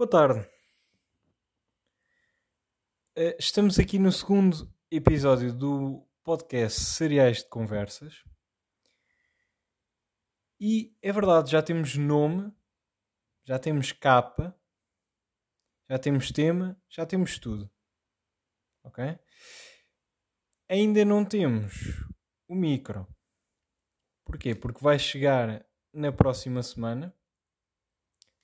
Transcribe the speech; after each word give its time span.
Boa 0.00 0.08
tarde. 0.08 0.48
Eh, 3.14 3.36
Estamos 3.38 3.78
aqui 3.78 3.98
no 3.98 4.10
segundo 4.10 4.74
episódio 4.90 5.52
do 5.52 6.08
podcast 6.24 6.80
Cereais 6.80 7.42
de 7.42 7.50
Conversas. 7.50 8.24
E 10.58 10.96
é 11.02 11.12
verdade, 11.12 11.50
já 11.50 11.62
temos 11.62 11.96
nome, 11.98 12.50
já 13.44 13.58
temos 13.58 13.92
capa, 13.92 14.58
já 15.90 15.98
temos 15.98 16.32
tema, 16.32 16.82
já 16.88 17.04
temos 17.04 17.38
tudo. 17.38 17.70
Ok? 18.82 19.04
Ainda 20.66 21.04
não 21.04 21.26
temos 21.26 21.74
o 22.48 22.54
micro. 22.54 23.06
Porquê? 24.24 24.54
Porque 24.54 24.82
vai 24.82 24.98
chegar 24.98 25.62
na 25.92 26.10
próxima 26.10 26.62
semana. 26.62 27.14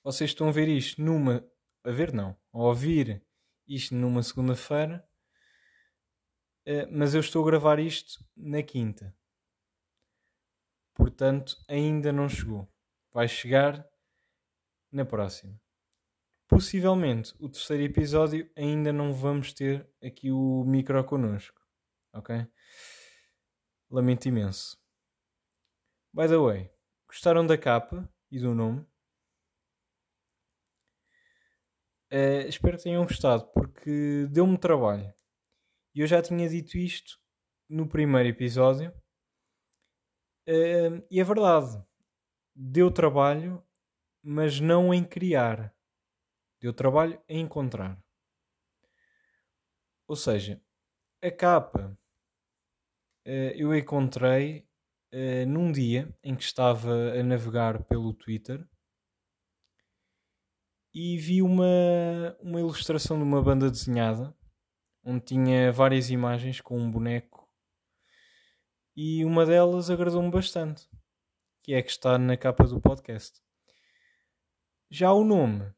Vocês 0.07 0.29
estão 0.29 0.47
a 0.47 0.53
ver 0.53 0.69
isto 0.69 1.01
numa. 1.01 1.45
A 1.83 1.91
ver, 1.91 2.13
não. 2.13 2.29
A 2.53 2.59
ouvir 2.59 3.21
isto 3.67 3.93
numa 3.93 4.23
segunda-feira. 4.23 5.05
Eh, 6.65 6.85
Mas 6.85 7.13
eu 7.13 7.19
estou 7.19 7.43
a 7.43 7.45
gravar 7.45 7.77
isto 7.77 8.25
na 8.33 8.63
quinta. 8.63 9.13
Portanto, 10.95 11.57
ainda 11.67 12.13
não 12.13 12.29
chegou. 12.29 12.73
Vai 13.11 13.27
chegar 13.27 13.85
na 14.93 15.03
próxima. 15.03 15.59
Possivelmente, 16.47 17.35
o 17.37 17.49
terceiro 17.49 17.83
episódio 17.83 18.49
ainda 18.55 18.93
não 18.93 19.13
vamos 19.13 19.51
ter 19.51 19.93
aqui 20.01 20.31
o 20.31 20.63
micro 20.63 21.03
connosco. 21.03 21.61
Ok? 22.13 22.47
Lamento 23.91 24.29
imenso. 24.29 24.81
By 26.13 26.29
the 26.29 26.37
way, 26.37 26.71
gostaram 27.05 27.45
da 27.45 27.57
capa 27.57 28.09
e 28.31 28.39
do 28.39 28.55
nome? 28.55 28.87
Eh, 32.09 32.47
espero 32.47 32.77
que 32.77 32.83
tenham 32.83 33.03
gostado, 33.03 33.45
porque 33.53 34.27
deu-me 34.31 34.57
trabalho. 34.57 35.13
E 35.93 35.99
eu 36.01 36.07
já 36.07 36.21
tinha 36.21 36.47
dito 36.47 36.77
isto 36.77 37.19
no 37.69 37.87
primeiro 37.87 38.29
episódio. 38.29 38.93
Eh, 40.45 41.03
e 41.11 41.19
é 41.19 41.23
verdade. 41.23 41.83
Deu 42.55 42.89
trabalho, 42.91 43.61
mas 44.23 44.59
não 44.59 44.93
em 44.93 45.03
criar. 45.03 45.75
Deu 46.61 46.73
trabalho 46.73 47.21
em 47.27 47.41
encontrar. 47.41 48.01
Ou 50.07 50.15
seja, 50.15 50.61
a 51.21 51.29
capa 51.29 51.97
eh, 53.25 53.53
eu 53.57 53.75
encontrei 53.75 54.65
num 55.47 55.71
dia 55.71 56.13
em 56.21 56.35
que 56.35 56.43
estava 56.43 56.91
a 57.13 57.23
navegar 57.23 57.83
pelo 57.85 58.13
Twitter 58.13 58.67
e 60.93 61.17
vi 61.17 61.41
uma, 61.41 62.37
uma 62.41 62.59
ilustração 62.59 63.17
de 63.17 63.23
uma 63.23 63.41
banda 63.41 63.69
desenhada 63.69 64.35
onde 65.03 65.23
tinha 65.23 65.71
várias 65.71 66.09
imagens 66.09 66.59
com 66.59 66.77
um 66.77 66.91
boneco 66.91 67.49
e 68.95 69.23
uma 69.23 69.45
delas 69.45 69.89
agradou-me 69.89 70.31
bastante, 70.31 70.89
que 71.63 71.73
é 71.73 71.77
a 71.77 71.83
que 71.83 71.91
está 71.91 72.17
na 72.17 72.35
capa 72.35 72.65
do 72.65 72.81
podcast. 72.81 73.39
Já 74.89 75.13
o 75.13 75.23
nome, 75.23 75.71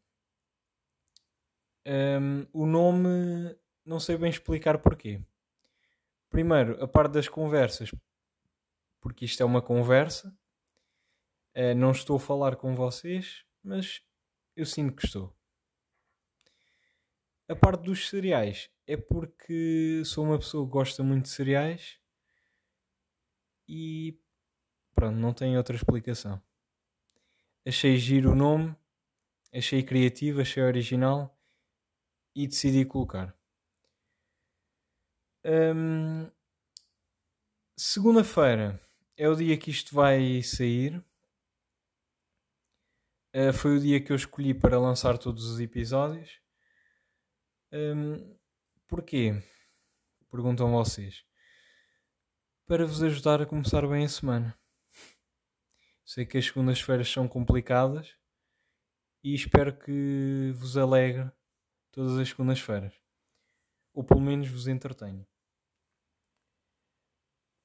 hum, 1.85 2.47
o 2.53 2.65
nome 2.65 3.55
não 3.85 3.99
sei 3.99 4.17
bem 4.17 4.29
explicar 4.29 4.79
porquê. 4.79 5.21
Primeiro, 6.29 6.81
a 6.81 6.87
parte 6.87 7.11
das 7.11 7.27
conversas, 7.27 7.91
porque 9.01 9.25
isto 9.25 9.43
é 9.43 9.45
uma 9.45 9.61
conversa, 9.61 10.33
eh, 11.53 11.73
não 11.73 11.91
estou 11.91 12.15
a 12.17 12.19
falar 12.19 12.55
com 12.55 12.75
vocês, 12.75 13.43
mas 13.61 14.01
eu 14.59 14.65
sinto 14.65 14.93
que 14.93 15.05
estou. 15.05 15.33
A 17.47 17.55
parte 17.55 17.83
dos 17.83 18.09
cereais 18.09 18.69
é 18.85 18.97
porque 18.97 20.03
sou 20.05 20.25
uma 20.25 20.37
pessoa 20.37 20.65
que 20.65 20.71
gosta 20.71 21.01
muito 21.01 21.23
de 21.23 21.29
cereais 21.29 21.97
e 23.67 24.19
pronto, 24.93 25.15
não 25.17 25.33
tem 25.33 25.57
outra 25.57 25.77
explicação. 25.77 26.41
Achei 27.65 27.97
giro 27.97 28.31
o 28.31 28.35
nome, 28.35 28.75
achei 29.53 29.81
criativo, 29.81 30.41
achei 30.41 30.61
original 30.61 31.39
e 32.35 32.45
decidi 32.47 32.83
colocar. 32.83 33.33
Hum, 35.45 36.29
Segunda-feira 37.77 38.77
é 39.15 39.29
o 39.29 39.35
dia 39.35 39.57
que 39.57 39.71
isto 39.71 39.95
vai 39.95 40.43
sair. 40.43 41.01
Uh, 43.33 43.53
foi 43.53 43.77
o 43.77 43.79
dia 43.79 44.01
que 44.01 44.11
eu 44.11 44.15
escolhi 44.15 44.55
para 44.55 44.79
lançar 44.79 45.17
todos 45.17 45.45
os 45.45 45.59
episódios. 45.59 46.41
Um, 47.71 48.35
porquê? 48.87 49.39
Perguntam 50.31 50.71
vocês. 50.71 51.23
Para 52.65 52.87
vos 52.87 53.03
ajudar 53.03 53.39
a 53.39 53.45
começar 53.45 53.87
bem 53.87 54.05
a 54.05 54.09
semana. 54.09 54.59
Sei 56.03 56.25
que 56.25 56.39
as 56.39 56.45
segundas-feiras 56.45 57.07
são 57.07 57.27
complicadas 57.27 58.15
e 59.23 59.35
espero 59.35 59.77
que 59.77 60.51
vos 60.55 60.75
alegre 60.75 61.31
todas 61.91 62.17
as 62.17 62.29
segundas-feiras. 62.29 62.99
Ou 63.93 64.03
pelo 64.03 64.21
menos 64.21 64.49
vos 64.49 64.67
entretenha. 64.67 65.27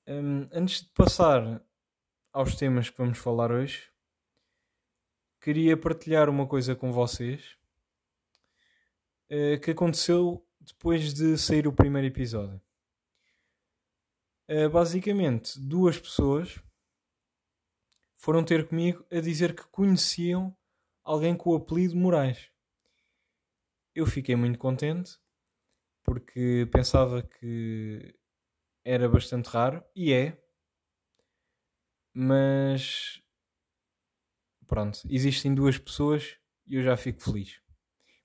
Um, 0.06 0.46
antes 0.52 0.82
de 0.82 0.90
passar 0.90 1.64
aos 2.34 2.54
temas 2.54 2.90
que 2.90 2.98
vamos 2.98 3.16
falar 3.16 3.50
hoje, 3.50 3.93
queria 5.44 5.76
partilhar 5.76 6.30
uma 6.30 6.46
coisa 6.46 6.74
com 6.74 6.90
vocês 6.90 7.58
uh, 9.30 9.60
que 9.60 9.72
aconteceu 9.72 10.42
depois 10.58 11.12
de 11.12 11.36
sair 11.36 11.68
o 11.68 11.72
primeiro 11.72 12.08
episódio. 12.08 12.58
Uh, 14.48 14.70
basicamente, 14.70 15.60
duas 15.60 15.98
pessoas 15.98 16.58
foram 18.16 18.42
ter 18.42 18.66
comigo 18.66 19.04
a 19.12 19.20
dizer 19.20 19.54
que 19.54 19.64
conheciam 19.64 20.56
alguém 21.02 21.36
com 21.36 21.50
o 21.50 21.56
apelido 21.56 21.94
Moraes. 21.94 22.50
Eu 23.94 24.06
fiquei 24.06 24.34
muito 24.34 24.58
contente 24.58 25.18
porque 26.02 26.66
pensava 26.72 27.22
que 27.22 28.18
era 28.82 29.06
bastante 29.10 29.50
raro 29.50 29.84
e 29.94 30.10
é, 30.10 30.42
mas 32.14 33.22
pronto, 34.64 35.00
existem 35.08 35.54
duas 35.54 35.78
pessoas 35.78 36.36
e 36.66 36.76
eu 36.76 36.82
já 36.82 36.96
fico 36.96 37.22
feliz. 37.22 37.60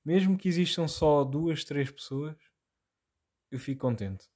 Mesmo 0.03 0.37
que 0.37 0.47
existam 0.47 0.87
só 0.87 1.23
duas, 1.23 1.63
três 1.63 1.91
pessoas, 1.91 2.37
eu 3.51 3.59
fico 3.59 3.81
contente. 3.81 4.27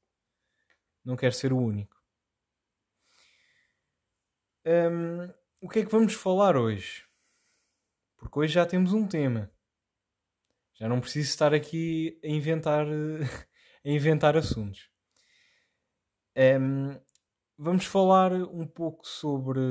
Não 1.03 1.15
quero 1.15 1.33
ser 1.33 1.51
o 1.53 1.57
único. 1.57 1.95
Hum, 4.65 5.29
o 5.61 5.69
que 5.69 5.79
é 5.79 5.85
que 5.85 5.91
vamos 5.91 6.13
falar 6.13 6.55
hoje? 6.55 7.05
Porque 8.17 8.39
hoje 8.39 8.53
já 8.53 8.65
temos 8.65 8.93
um 8.93 9.07
tema. 9.07 9.51
Já 10.75 10.87
não 10.87 11.01
preciso 11.01 11.29
estar 11.29 11.53
aqui 11.53 12.19
a 12.23 12.27
inventar, 12.27 12.85
a 13.85 13.89
inventar 13.89 14.37
assuntos. 14.37 14.89
Um, 16.35 16.99
vamos 17.57 17.85
falar 17.85 18.31
um 18.33 18.65
pouco 18.65 19.05
sobre, 19.07 19.61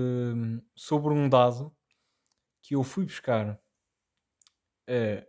sobre 0.75 1.13
um 1.13 1.29
dado 1.29 1.75
que 2.63 2.75
eu 2.75 2.83
fui 2.83 3.05
buscar, 3.05 3.61
uh, 4.89 5.27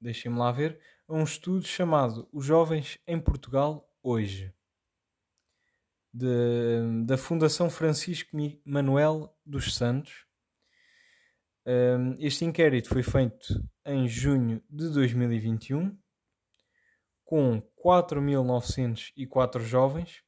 deixem-me 0.00 0.38
lá 0.38 0.52
ver, 0.52 0.78
a 1.08 1.14
um 1.14 1.24
estudo 1.24 1.66
chamado 1.66 2.28
Os 2.32 2.44
Jovens 2.44 2.98
em 3.06 3.20
Portugal 3.20 3.90
Hoje, 4.02 4.54
de, 6.12 7.04
da 7.04 7.16
Fundação 7.16 7.68
Francisco 7.68 8.36
Manuel 8.64 9.34
dos 9.44 9.74
Santos. 9.74 10.26
Um, 11.66 12.14
este 12.18 12.44
inquérito 12.44 12.90
foi 12.90 13.02
feito 13.02 13.46
em 13.86 14.06
junho 14.06 14.62
de 14.68 14.90
2021 14.90 15.98
com 17.24 17.62
4.904 17.84 19.60
jovens 19.60 20.22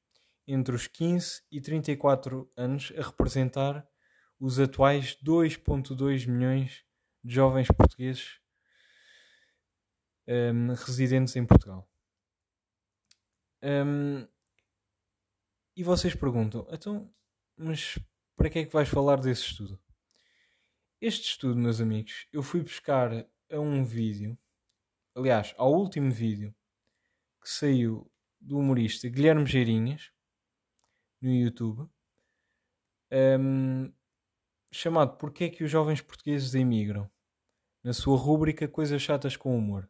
entre 0.49 0.75
os 0.75 0.87
15 0.87 1.43
e 1.53 1.61
34 1.61 2.51
anos 2.57 2.93
a 2.97 3.03
representar 3.03 3.87
os 4.39 4.59
atuais 4.59 5.17
2,2 5.25 6.27
milhões 6.27 6.85
de 7.25 7.35
jovens 7.35 7.69
portugueses 7.69 8.41
um, 10.29 10.73
residentes 10.75 11.35
em 11.37 11.47
Portugal. 11.47 11.89
Um, 13.63 14.27
e 15.75 15.83
vocês 15.83 16.15
perguntam, 16.15 16.67
então, 16.71 17.13
mas 17.57 17.99
para 18.37 18.51
que 18.51 18.61
é 18.61 18.65
que 18.65 18.73
vais 18.73 18.89
falar 18.89 19.21
desse 19.21 19.43
estudo? 19.43 19.81
Este 21.01 21.31
estudo, 21.31 21.59
meus 21.59 21.81
amigos, 21.81 22.27
eu 22.33 22.43
fui 22.43 22.63
buscar 22.63 23.13
a 23.51 23.61
um 23.61 23.85
vídeo, 23.85 24.39
aliás, 25.15 25.55
ao 25.57 25.73
último 25.73 26.11
vídeo 26.11 26.55
que 27.43 27.49
saiu 27.49 28.11
do 28.41 28.59
humorista 28.59 29.09
Guilherme 29.09 29.47
Geirinhas 29.47 30.11
no 31.21 31.31
YouTube, 31.31 31.89
um, 33.13 33.93
chamado 34.71 35.17
Porquê 35.17 35.45
é 35.45 35.49
que 35.51 35.65
os 35.65 35.71
jovens 35.71 36.01
portugueses 36.01 36.55
emigram? 36.55 37.11
na 37.87 37.93
sua 37.93 38.19
rúbrica 38.19 38.67
Coisas 38.67 39.01
Chatas 39.01 39.37
com 39.37 39.57
Humor. 39.57 39.89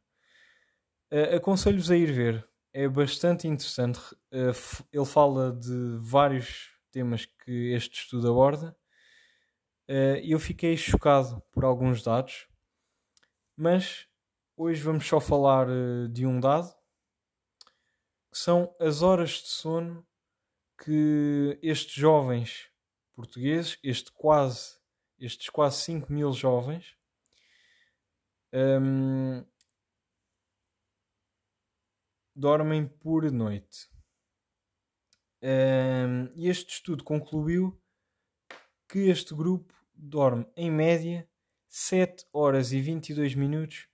Uh, 1.10 1.36
Aconselho-vos 1.36 1.90
a 1.90 1.96
ir 1.96 2.12
ver, 2.12 2.46
é 2.70 2.86
bastante 2.86 3.48
interessante. 3.48 3.98
Uh, 4.30 4.84
ele 4.92 5.06
fala 5.06 5.50
de 5.50 5.96
vários 5.98 6.68
temas 6.92 7.24
que 7.24 7.72
este 7.72 8.02
estudo 8.02 8.30
aborda 8.30 8.76
uh, 9.88 10.20
eu 10.22 10.38
fiquei 10.38 10.76
chocado 10.76 11.42
por 11.50 11.64
alguns 11.64 12.02
dados, 12.02 12.46
mas 13.56 14.06
hoje 14.58 14.82
vamos 14.82 15.06
só 15.06 15.18
falar 15.18 15.66
de 16.10 16.26
um 16.26 16.38
dado 16.38 16.70
que 18.30 18.38
são 18.38 18.76
as 18.78 19.00
horas 19.00 19.30
de 19.30 19.48
sono 19.48 20.06
que 20.84 21.58
estes 21.62 21.94
jovens 21.94 22.70
portugueses, 23.16 23.78
este 23.82 24.12
quase, 24.12 24.78
estes 25.18 25.48
quase 25.48 25.82
5 25.82 26.12
mil 26.12 26.32
jovens, 26.32 26.94
um, 28.52 29.44
dormem 32.34 32.86
por 32.86 33.30
noite. 33.32 33.88
Um, 35.42 36.30
e 36.34 36.48
este 36.48 36.74
estudo 36.74 37.02
concluiu 37.02 37.80
que 38.88 39.08
este 39.08 39.34
grupo 39.34 39.74
dorme 39.94 40.46
em 40.54 40.70
média 40.70 41.28
7 41.68 42.26
horas 42.32 42.72
e 42.72 42.80
22 42.80 43.34
minutos 43.34 43.88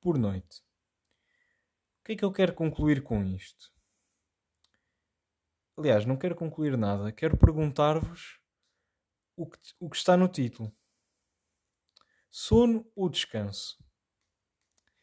por 0.00 0.18
noite. 0.18 0.60
O 2.00 2.04
que 2.04 2.12
é 2.12 2.16
que 2.16 2.24
eu 2.24 2.32
quero 2.32 2.54
concluir 2.54 3.02
com 3.02 3.24
isto? 3.24 3.75
Aliás, 5.76 6.06
não 6.06 6.16
quero 6.16 6.34
concluir 6.34 6.76
nada. 6.76 7.12
Quero 7.12 7.36
perguntar-vos 7.36 8.40
o 9.36 9.46
que, 9.46 9.58
o 9.78 9.90
que 9.90 9.96
está 9.96 10.16
no 10.16 10.28
título: 10.28 10.74
sono 12.30 12.90
ou 12.94 13.08
descanso? 13.08 13.78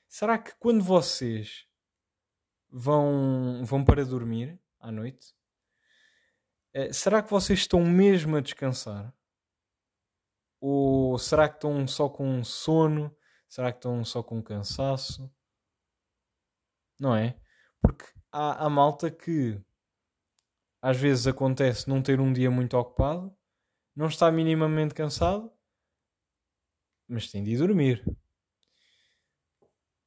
Será 0.10 0.38
que 0.38 0.56
quando 0.56 0.84
vocês 0.84 1.68
vão, 2.70 3.64
vão 3.64 3.86
para 3.86 4.06
dormir 4.06 4.60
à 4.80 4.92
noite, 4.92 5.36
eh, 6.74 6.92
será 6.92 7.22
que 7.22 7.30
vocês 7.30 7.60
estão 7.60 7.84
mesmo 7.86 8.36
a 8.36 8.42
descansar? 8.42 9.14
Ou 10.60 11.19
será 11.19 11.48
que 11.50 11.56
estão 11.56 11.88
só 11.88 12.10
com 12.10 12.44
sono? 12.44 13.16
Será 13.48 13.72
que 13.72 13.78
estão 13.78 14.04
só 14.04 14.24
com 14.24 14.42
cansaço? 14.42 15.31
Não 17.00 17.16
é? 17.16 17.40
Porque 17.81 18.06
há, 18.31 18.66
há 18.66 18.69
malta 18.69 19.12
que 19.12 19.62
às 20.83 20.97
vezes 20.97 21.25
acontece 21.27 21.88
não 21.88 22.01
ter 22.01 22.19
um 22.19 22.33
dia 22.33 22.51
muito 22.51 22.77
ocupado, 22.77 23.33
não 23.95 24.07
está 24.07 24.30
minimamente 24.30 24.94
cansado, 24.94 25.50
mas 27.07 27.31
tem 27.31 27.41
de 27.41 27.51
ir 27.51 27.57
dormir. 27.57 28.03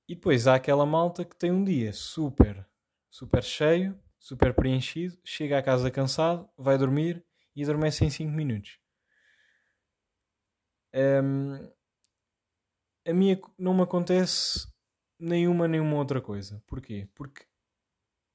E 0.07 0.15
depois 0.15 0.47
há 0.47 0.55
aquela 0.55 0.85
malta 0.85 1.25
que 1.25 1.35
tem 1.35 1.51
um 1.51 1.65
dia 1.65 1.95
super, 1.95 2.69
super 3.11 3.43
cheio, 3.43 3.99
super 4.19 4.53
preenchido, 4.53 5.19
chega 5.25 5.59
à 5.59 5.63
casa 5.63 5.91
cansado, 5.91 6.47
vai 6.59 6.77
dormir 6.77 7.25
e 7.55 7.63
adormece 7.63 8.05
em 8.05 8.11
5 8.11 8.31
minutos. 8.31 8.79
Um, 10.95 11.73
a 13.07 13.15
minha 13.15 13.41
não 13.59 13.73
me 13.73 13.83
acontece 13.83 14.69
nenhuma 15.19 15.67
nenhuma 15.67 15.97
outra 15.97 16.21
coisa. 16.21 16.63
Porquê? 16.67 17.09
Porque 17.15 17.47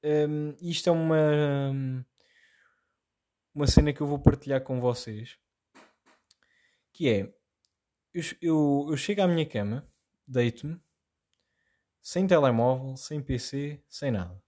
um, 0.04 0.56
isto 0.60 0.88
é 0.88 0.92
uma 0.92 2.04
uma 3.54 3.66
cena 3.66 3.92
que 3.92 4.00
eu 4.00 4.06
vou 4.06 4.18
partilhar 4.18 4.62
com 4.62 4.80
vocês, 4.80 5.38
que 6.92 7.08
é 7.08 7.34
eu, 8.14 8.22
eu, 8.40 8.86
eu 8.90 8.96
chego 8.96 9.22
à 9.22 9.28
minha 9.28 9.46
cama, 9.46 9.86
deito-me, 10.26 10.80
sem 12.00 12.26
telemóvel, 12.26 12.96
sem 12.96 13.22
PC, 13.22 13.82
sem 13.88 14.10
nada. 14.10 14.42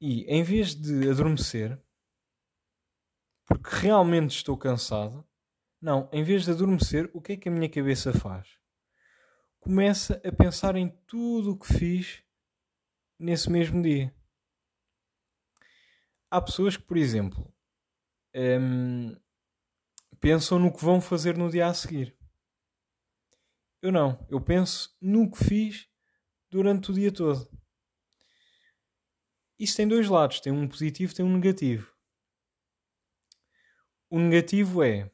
E 0.00 0.24
em 0.24 0.42
vez 0.42 0.74
de 0.74 1.08
adormecer, 1.08 1.80
porque 3.46 3.68
realmente 3.76 4.36
estou 4.36 4.56
cansado, 4.56 5.26
não, 5.80 6.08
em 6.12 6.22
vez 6.22 6.44
de 6.44 6.50
adormecer, 6.50 7.10
o 7.12 7.20
que 7.20 7.32
é 7.32 7.36
que 7.36 7.48
a 7.48 7.52
minha 7.52 7.68
cabeça 7.68 8.12
faz? 8.12 8.58
Começa 9.60 10.20
a 10.24 10.32
pensar 10.32 10.76
em 10.76 10.88
tudo 11.06 11.52
o 11.52 11.58
que 11.58 11.72
fiz 11.72 12.22
nesse 13.18 13.50
mesmo 13.50 13.80
dia 13.82 14.14
há 16.34 16.40
pessoas 16.40 16.76
que, 16.76 16.82
por 16.82 16.96
exemplo, 16.96 17.54
hum, 18.34 19.16
pensam 20.20 20.58
no 20.58 20.72
que 20.72 20.84
vão 20.84 21.00
fazer 21.00 21.38
no 21.38 21.48
dia 21.48 21.68
a 21.68 21.74
seguir. 21.74 22.16
Eu 23.80 23.92
não. 23.92 24.26
Eu 24.28 24.40
penso 24.40 24.96
no 25.00 25.30
que 25.30 25.44
fiz 25.44 25.88
durante 26.50 26.90
o 26.90 26.94
dia 26.94 27.12
todo. 27.12 27.48
Isso 29.56 29.76
tem 29.76 29.86
dois 29.86 30.08
lados. 30.08 30.40
Tem 30.40 30.52
um 30.52 30.66
positivo 30.66 31.14
tem 31.14 31.24
um 31.24 31.32
negativo. 31.32 31.94
O 34.10 34.18
negativo 34.18 34.82
é 34.82 35.08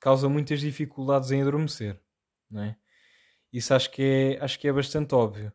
causa 0.00 0.28
muitas 0.28 0.60
dificuldades 0.60 1.30
em 1.30 1.42
adormecer, 1.42 2.00
não 2.50 2.62
é? 2.62 2.76
Isso 3.52 3.72
acho 3.72 3.90
que 3.90 4.02
é, 4.02 4.44
acho 4.44 4.58
que 4.58 4.66
é 4.66 4.72
bastante 4.72 5.14
óbvio. 5.14 5.52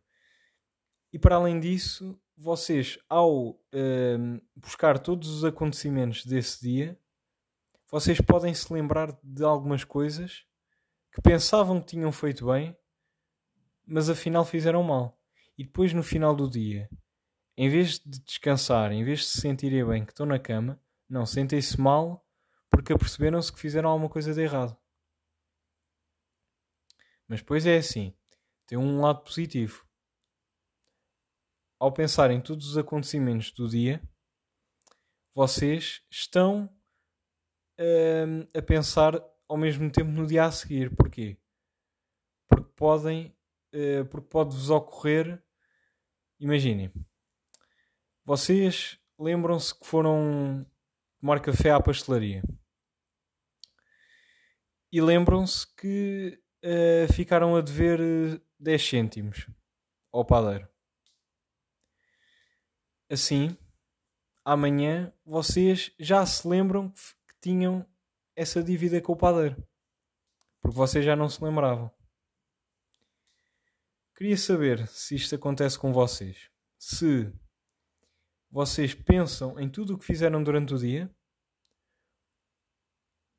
E 1.12 1.19
para 1.19 1.36
além 1.36 1.59
disso, 1.59 2.19
vocês, 2.38 2.97
ao 3.07 3.50
uh, 3.50 4.41
buscar 4.56 5.00
todos 5.00 5.30
os 5.30 5.45
acontecimentos 5.45 6.25
desse 6.25 6.62
dia, 6.62 7.00
vocês 7.89 8.19
podem 8.19 8.53
se 8.53 8.71
lembrar 8.74 9.18
de 9.24 9.44
algumas 9.44 9.83
coisas 9.83 10.45
que 11.12 11.22
pensavam 11.22 11.79
que 11.79 11.88
tinham 11.88 12.12
feito 12.12 12.48
bem, 12.48 12.75
mas 13.86 14.10
afinal 14.10 14.43
fizeram 14.43 14.81
mal. 14.84 15.19
E 15.57 15.63
depois, 15.63 15.93
no 15.93 16.01
final 16.01 16.36
do 16.36 16.50
dia, 16.50 16.89
em 17.55 17.69
vez 17.69 18.00
de 18.00 18.19
descansar, 18.22 18.91
em 18.91 19.03
vez 19.03 19.19
de 19.19 19.25
se 19.25 19.41
sentirem 19.41 19.86
bem 19.86 20.03
que 20.03 20.12
estão 20.12 20.25
na 20.25 20.39
cama, 20.39 20.81
não, 21.07 21.25
sentem-se 21.25 21.79
mal 21.79 22.25
porque 22.69 22.91
aperceberam-se 22.91 23.53
que 23.53 23.60
fizeram 23.60 23.89
alguma 23.89 24.10
coisa 24.10 24.34
de 24.34 24.41
errado. 24.41 24.75
Mas 27.27 27.41
depois 27.41 27.67
é 27.67 27.77
assim: 27.77 28.15
tem 28.65 28.77
um 28.77 29.00
lado 29.00 29.24
positivo 29.24 29.82
ao 31.83 31.91
pensar 31.91 32.31
em 32.31 32.39
todos 32.39 32.69
os 32.69 32.77
acontecimentos 32.77 33.51
do 33.51 33.67
dia, 33.67 34.01
vocês 35.35 36.01
estão 36.09 36.73
uh, 37.77 38.57
a 38.57 38.61
pensar 38.61 39.21
ao 39.49 39.57
mesmo 39.57 39.91
tempo 39.91 40.09
no 40.09 40.25
dia 40.25 40.45
a 40.45 40.51
seguir. 40.51 40.95
Porquê? 40.95 41.37
Porque 42.47 42.71
podem, 42.73 43.35
uh, 43.75 44.05
porque 44.05 44.29
pode-vos 44.29 44.69
ocorrer, 44.69 45.43
imaginem, 46.39 46.89
vocês 48.23 48.97
lembram-se 49.19 49.77
que 49.77 49.85
foram 49.85 50.65
tomar 51.19 51.41
café 51.41 51.71
à 51.71 51.81
pastelaria 51.81 52.41
e 54.89 55.01
lembram-se 55.01 55.67
que 55.75 56.41
uh, 56.63 57.11
ficaram 57.11 57.57
a 57.57 57.61
dever 57.61 58.41
10 58.57 58.89
cêntimos 58.89 59.47
ao 60.13 60.23
padeiro. 60.23 60.73
Assim, 63.13 63.55
amanhã 64.43 65.13
vocês 65.24 65.93
já 66.00 66.25
se 66.25 66.48
lembram 66.48 66.89
que 66.89 67.36
tinham 67.39 67.88
essa 68.36 68.63
dívida 68.63 69.00
com 69.00 69.13
o 69.13 69.15
padeiro. 69.15 69.55
Porque 70.60 70.75
vocês 70.75 71.05
já 71.05 71.15
não 71.15 71.29
se 71.29 71.43
lembravam. 71.43 71.91
Queria 74.15 74.36
saber 74.36 74.88
se 74.88 75.13
isto 75.13 75.36
acontece 75.36 75.77
com 75.77 75.93
vocês. 75.93 76.50
Se 76.79 77.32
vocês 78.50 78.96
pensam 78.96 79.60
em 79.60 79.70
tudo 79.70 79.93
o 79.93 80.00
que 80.00 80.05
fizeram 80.05 80.43
durante 80.43 80.74
o 80.74 80.79
dia 80.79 81.15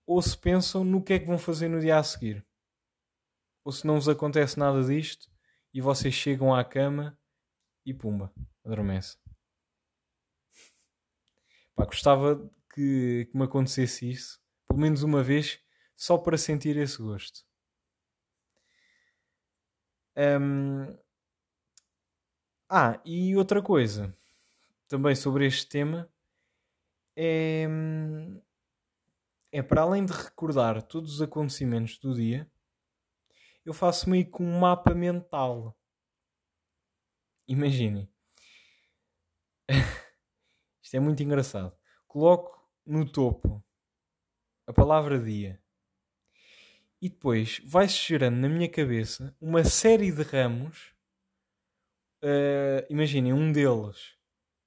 ou 0.07 0.23
se 0.23 0.39
pensam 0.39 0.85
no 0.85 1.03
que 1.03 1.15
é 1.15 1.19
que 1.19 1.27
vão 1.27 1.37
fazer 1.37 1.67
no 1.67 1.81
dia 1.81 1.99
a 1.99 2.05
seguir. 2.05 2.47
Ou 3.65 3.73
se 3.73 3.85
não 3.85 3.97
vos 3.97 4.09
acontece 4.09 4.57
nada 4.57 4.85
disto 4.85 5.29
e 5.73 5.81
vocês 5.81 6.15
chegam 6.15 6.55
à 6.55 6.65
cama 6.65 7.19
e 7.85 7.93
pumba, 7.93 8.33
adormece. 8.65 9.24
Pá, 11.75 11.85
gostava 11.85 12.37
que, 12.73 13.29
que 13.31 13.37
me 13.37 13.45
acontecesse 13.45 14.11
isso, 14.11 14.41
pelo 14.69 14.81
menos 14.81 15.03
uma 15.03 15.23
vez, 15.23 15.61
só 15.97 16.19
para 16.19 16.37
sentir 16.39 16.77
esse 16.77 16.99
gosto. 16.99 17.45
Um... 20.17 20.97
Ah, 22.69 23.01
e 23.05 23.37
outra 23.37 23.63
coisa 23.63 24.17
também 24.89 25.15
sobre 25.15 25.47
este 25.47 25.69
tema 25.69 26.09
é, 27.17 27.67
é 29.53 29.63
para 29.63 29.83
além 29.83 30.05
de 30.05 30.13
recordar 30.13 30.83
todos 30.83 31.15
os 31.15 31.23
acontecimentos 31.23 31.99
do 31.99 32.15
dia, 32.15 32.51
eu 33.65 33.73
faço 33.73 34.11
meio 34.11 34.31
que 34.31 34.43
um 34.43 34.59
mapa 34.59 34.95
mental. 34.95 35.77
Imaginem. 37.49 38.09
Isto 40.85 40.97
é 40.99 41.01
muito 41.01 41.23
engraçado. 41.23 41.75
Coloco 42.07 42.63
no 42.85 43.11
topo 43.11 43.65
a 44.67 44.73
palavra 44.73 45.19
dia. 45.19 45.59
E 47.01 47.09
depois 47.09 47.61
vai-se 47.65 47.97
gerando 47.97 48.37
na 48.37 48.49
minha 48.51 48.69
cabeça 48.69 49.35
uma 49.41 49.65
série 49.65 50.13
de 50.13 50.23
ramos. 50.23 50.95
Uh, 52.23 52.85
Imaginem, 52.91 53.33
um 53.33 53.51
deles 53.51 54.19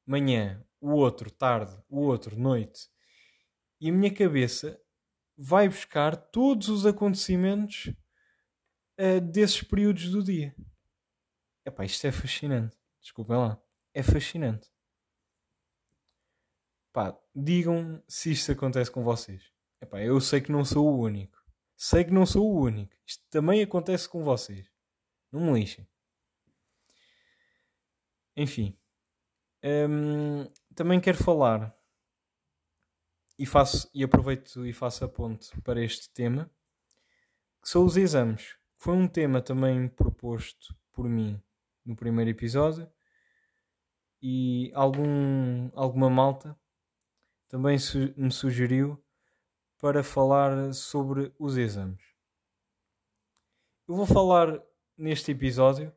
manhã, 0.07 0.65
o 0.81 0.91
outro 0.91 1.29
tarde, 1.29 1.77
o 1.87 1.99
outro 1.99 2.35
noite. 2.35 2.89
E 3.79 3.89
a 3.89 3.93
minha 3.93 4.13
cabeça 4.13 4.81
vai 5.37 5.69
buscar 5.69 6.15
todos 6.15 6.67
os 6.67 6.85
acontecimentos 6.85 7.93
uh, 8.99 9.21
desses 9.21 9.61
períodos 9.61 10.09
do 10.09 10.23
dia. 10.23 10.55
Epá, 11.63 11.85
isto 11.85 12.07
é 12.07 12.11
fascinante. 12.11 12.75
Desculpem 12.99 13.37
lá. 13.37 13.61
É 13.93 14.01
fascinante. 14.01 14.67
Pá, 16.97 17.15
digam 17.35 18.01
se 18.07 18.31
isto 18.31 18.51
acontece 18.51 18.89
com 18.89 19.03
vocês. 19.03 19.53
Epá, 19.79 20.01
eu 20.01 20.19
sei 20.19 20.41
que 20.41 20.51
não 20.51 20.65
sou 20.65 20.91
o 20.91 20.99
único. 20.99 21.37
Sei 21.75 22.03
que 22.03 22.09
não 22.09 22.25
sou 22.25 22.51
o 22.51 22.59
único. 22.59 22.91
Isto 23.05 23.23
também 23.29 23.61
acontece 23.61 24.09
com 24.09 24.23
vocês. 24.23 24.67
Não 25.31 25.41
me 25.41 25.59
lixem. 25.59 25.87
Enfim. 28.35 28.75
Hum, 29.63 30.51
também 30.73 30.99
quero 30.99 31.19
falar 31.19 31.71
e 33.37 33.45
faço 33.45 33.87
e 33.93 34.03
aproveito 34.03 34.65
e 34.65 34.73
faço 34.73 35.05
a 35.05 35.07
ponte 35.07 35.51
para 35.61 35.83
este 35.83 36.09
tema 36.09 36.49
que 37.61 37.69
são 37.69 37.85
os 37.85 37.95
exames. 37.95 38.57
Foi 38.75 38.95
um 38.95 39.07
tema 39.07 39.39
também 39.39 39.87
proposto 39.87 40.75
por 40.91 41.07
mim 41.07 41.39
no 41.85 41.95
primeiro 41.95 42.31
episódio 42.31 42.91
e 44.19 44.71
algum, 44.73 45.69
alguma 45.75 46.09
malta 46.09 46.57
também 47.47 47.77
su 47.77 48.13
me 48.17 48.31
sugeriu 48.31 49.01
para 49.79 50.03
falar 50.03 50.73
sobre 50.73 51.33
os 51.39 51.57
exames. 51.57 52.01
Eu 53.87 53.95
vou 53.95 54.05
falar 54.05 54.61
neste 54.97 55.31
episódio, 55.31 55.93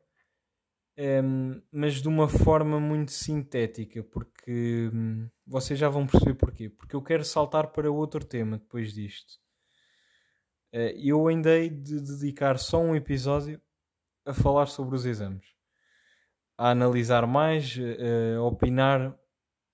um, 0.97 1.03
ehm, 1.03 1.61
mas 1.71 1.95
de 1.95 2.07
uma 2.07 2.29
forma 2.29 2.79
muito 2.79 3.11
sintética, 3.11 4.03
porque 4.03 4.89
um, 4.93 5.29
vocês 5.45 5.77
já 5.77 5.89
vão 5.89 6.07
perceber 6.07 6.35
porquê. 6.35 6.69
Porque 6.69 6.95
eu 6.95 7.01
quero 7.01 7.25
saltar 7.25 7.67
para 7.71 7.91
outro 7.91 8.23
tema 8.23 8.57
depois 8.57 8.93
disto. 8.93 9.39
Uh, 10.73 10.95
eu 10.95 11.27
ainda 11.27 11.57
hei 11.57 11.69
de 11.69 11.99
dedicar 11.99 12.57
só 12.57 12.79
um 12.79 12.95
episódio 12.95 13.61
a 14.25 14.33
falar 14.33 14.67
sobre 14.67 14.95
os 14.95 15.05
exames, 15.05 15.45
a 16.57 16.69
analisar 16.69 17.27
mais, 17.27 17.75
uh, 17.75 18.39
a 18.39 18.43
opinar 18.43 19.19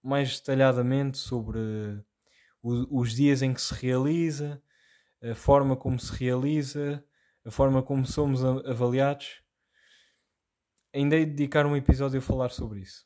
mais 0.08 0.40
detalhadamente 0.40 1.18
sobre 1.18 1.60
os 2.64 3.14
dias 3.14 3.42
em 3.42 3.54
que 3.54 3.62
se 3.62 3.74
realiza, 3.74 4.62
a 5.22 5.36
forma 5.36 5.76
como 5.76 6.00
se 6.00 6.14
realiza, 6.14 7.04
a 7.44 7.52
forma 7.52 7.84
como 7.84 8.06
somos 8.06 8.44
avaliados. 8.66 9.44
Ainda 10.94 11.18
hei 11.18 11.26
de 11.26 11.32
dedicar 11.32 11.66
um 11.66 11.76
episódio 11.76 12.20
a 12.20 12.22
falar 12.22 12.50
sobre 12.52 12.80
isso. 12.80 13.06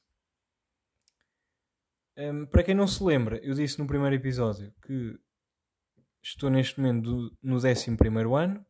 Um, 2.16 2.46
para 2.46 2.64
quem 2.64 2.76
não 2.76 2.86
se 2.86 3.04
lembra, 3.04 3.38
eu 3.44 3.56
disse 3.56 3.80
no 3.80 3.88
primeiro 3.88 4.16
episódio 4.16 4.72
que 4.86 5.20
estou 6.22 6.52
neste 6.52 6.80
momento 6.80 7.36
no 7.42 7.56
11 7.56 7.68
ano 8.38 8.66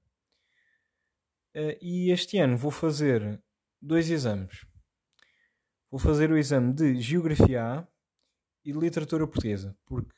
uh, 1.55 1.77
e 1.81 2.11
este 2.11 2.37
ano 2.37 2.55
vou 2.55 2.71
fazer 2.71 3.43
dois 3.81 4.09
exames. 4.09 4.65
Vou 5.89 5.99
fazer 5.99 6.31
o 6.31 6.37
exame 6.37 6.73
de 6.73 7.01
Geografia 7.01 7.61
A 7.61 7.91
e 8.63 8.71
de 8.71 8.79
Literatura 8.79 9.27
Portuguesa, 9.27 9.75
porque 9.85 10.13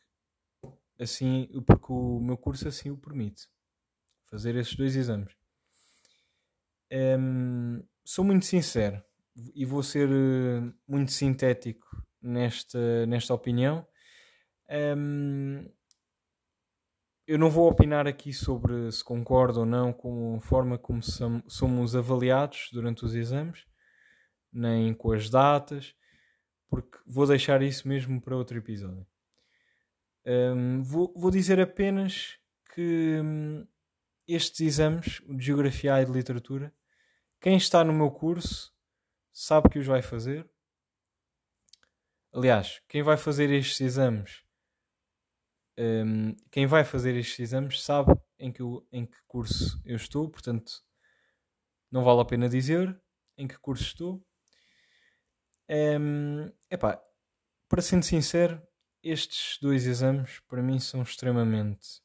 assim, 1.00 1.48
porque 1.66 1.92
o 1.92 2.20
meu 2.20 2.38
curso 2.38 2.68
assim 2.68 2.90
o 2.90 2.98
permite 2.98 3.48
fazer 4.26 4.56
esses 4.56 4.76
dois 4.76 4.96
exames. 4.96 5.36
Um, 6.92 7.84
sou 8.04 8.24
muito 8.24 8.46
sincero 8.46 9.04
e 9.56 9.66
vou 9.66 9.82
ser 9.82 10.10
uh, 10.10 10.74
muito 10.88 11.12
sintético 11.12 11.88
nesta, 12.22 13.06
nesta 13.06 13.34
opinião. 13.34 13.86
Um, 14.98 15.70
eu 17.26 17.40
não 17.40 17.50
vou 17.50 17.70
opinar 17.70 18.06
aqui 18.06 18.34
sobre 18.34 18.92
se 18.92 19.04
concordo 19.04 19.62
ou 19.62 19.66
não 19.66 19.94
com 19.94 20.36
a 20.36 20.42
forma 20.42 20.78
como 20.78 21.02
somos 21.48 21.96
avaliados 21.96 22.70
durante 22.72 23.06
os 23.06 23.16
exames, 23.16 23.66
nem 24.52 24.94
com 24.94 25.12
as 25.14 25.30
datas, 25.30 25.96
porque 26.74 26.98
vou 27.06 27.27
deixar 27.27 27.62
isso 27.62 27.88
mesmo 27.88 28.20
para 28.20 28.36
outro 28.36 28.58
episódio. 28.58 29.06
Um, 30.25 30.82
vou, 30.82 31.13
vou, 31.15 31.30
dizer 31.30 31.60
apenas 31.60 32.39
que 32.74 33.20
um, 33.24 33.68
estes 34.27 34.60
exames, 34.60 35.22
de 35.30 35.46
Geografia 35.46 36.01
e 36.01 36.06
de 36.06 36.12
Literatura, 36.12 36.74
quem 37.39 37.58
está 37.58 37.84
no 37.84 37.94
meu 37.94 38.10
curso 38.10 38.74
sabe 39.32 39.70
que 39.70 39.77
os 39.77 39.86
vai 39.86 40.01
fazer. 40.01 40.50
Aliás, 42.34 42.82
quem 42.88 43.03
vai 43.03 43.18
fazer 43.18 43.51
estes 43.51 43.80
exames, 43.80 44.44
um, 45.77 46.36
quem 46.50 46.65
vai 46.65 46.84
fazer 46.84 47.15
estes 47.15 47.38
exames 47.38 47.84
sabe 47.84 48.20
em 48.39 48.51
que, 48.51 48.63
em 48.92 49.06
que 49.06 49.18
curso 49.27 49.80
eu 49.86 49.96
estou, 49.96 50.27
portanto, 50.27 50.84
não 51.92 52.03
vale 52.03 52.22
a 52.22 52.25
pena 52.25 52.50
dizer 52.50 53.00
em 53.38 53.48
que 53.48 53.60
curso 53.60 53.84
estou. 53.84 54.25
Um, 55.70 56.51
epá, 56.70 57.01
para 57.70 57.82
ser 57.82 58.03
sincero, 58.03 58.62
estes 59.01 59.58
dois 59.62 59.86
exames 59.86 60.39
para 60.48 60.62
mim 60.62 60.79
são 60.79 61.01
extremamente. 61.01 62.01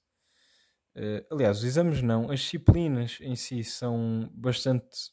Uh, 0.96 1.24
aliás, 1.30 1.58
os 1.58 1.64
exames 1.64 2.02
não, 2.02 2.30
as 2.30 2.40
disciplinas 2.40 3.18
em 3.20 3.36
si 3.36 3.62
são 3.62 4.28
bastante 4.32 5.12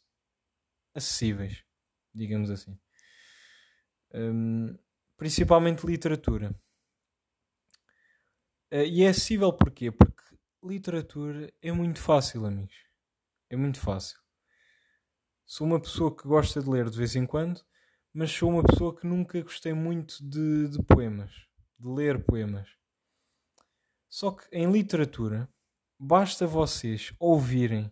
acessíveis, 0.93 1.63
digamos 2.13 2.49
assim. 2.49 2.77
Um, 4.13 4.77
principalmente 5.17 5.85
literatura. 5.85 6.55
Uh, 8.71 8.85
e 8.87 9.03
é 9.03 9.09
acessível 9.09 9.53
porquê? 9.53 9.91
Porque 9.91 10.23
literatura 10.63 11.53
é 11.61 11.71
muito 11.71 11.99
fácil, 11.99 12.45
amigos. 12.45 12.75
É 13.49 13.55
muito 13.55 13.79
fácil. 13.79 14.19
Sou 15.45 15.67
uma 15.67 15.79
pessoa 15.79 16.15
que 16.15 16.27
gosta 16.27 16.61
de 16.61 16.69
ler 16.69 16.89
de 16.89 16.97
vez 16.97 17.15
em 17.15 17.25
quando, 17.27 17.61
mas 18.15 18.31
sou 18.31 18.49
uma 18.49 18.63
pessoa 18.63 18.95
que 18.95 19.05
nunca 19.05 19.41
gostei 19.41 19.73
muito 19.73 20.17
de, 20.27 20.69
de 20.69 20.83
poemas 20.83 21.45
de 21.79 21.87
ler 21.87 22.23
poemas. 22.23 22.67
Só 24.09 24.31
que 24.31 24.45
em 24.51 24.71
literatura 24.71 25.49
basta 25.99 26.47
vocês 26.47 27.13
ouvirem 27.19 27.91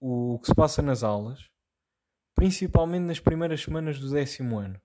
o 0.00 0.38
que 0.38 0.46
se 0.46 0.54
passa 0.54 0.80
nas 0.80 1.02
aulas, 1.02 1.50
principalmente 2.34 3.04
nas 3.04 3.18
primeiras 3.18 3.60
semanas 3.60 3.98
do 3.98 4.10
décimo 4.10 4.58
ano. 4.58 4.80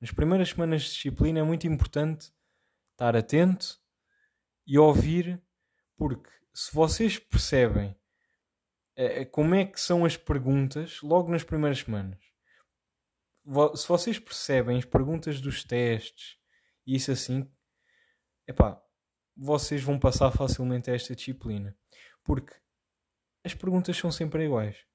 Nas 0.00 0.12
primeiras 0.12 0.50
semanas 0.50 0.82
de 0.82 0.90
disciplina 0.90 1.40
é 1.40 1.42
muito 1.42 1.66
importante 1.66 2.32
estar 2.92 3.16
atento 3.16 3.80
e 4.66 4.78
ouvir, 4.78 5.42
porque 5.96 6.30
se 6.54 6.72
vocês 6.72 7.18
percebem 7.18 7.96
é, 8.94 9.24
como 9.24 9.54
é 9.54 9.64
que 9.64 9.80
são 9.80 10.04
as 10.04 10.16
perguntas 10.16 11.00
logo 11.02 11.30
nas 11.30 11.42
primeiras 11.42 11.80
semanas, 11.80 12.20
se 13.74 13.88
vocês 13.88 14.18
percebem 14.18 14.78
as 14.78 14.84
perguntas 14.84 15.40
dos 15.40 15.64
testes 15.64 16.38
e 16.86 16.96
isso 16.96 17.10
assim, 17.10 17.50
epá, 18.46 18.82
vocês 19.36 19.82
vão 19.82 19.98
passar 19.98 20.30
facilmente 20.30 20.90
a 20.90 20.94
esta 20.94 21.14
disciplina. 21.14 21.76
Porque 22.22 22.54
as 23.44 23.54
perguntas 23.54 23.96
são 23.96 24.10
sempre 24.10 24.44
iguais. 24.44 24.86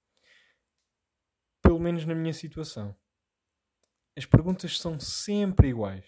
Pelo 1.62 1.80
menos 1.80 2.06
na 2.06 2.16
minha 2.16 2.34
situação. 2.34 2.96
As 4.16 4.25
perguntas 4.25 4.77
são 4.80 5.00
sempre 5.00 5.70
iguais. 5.70 6.06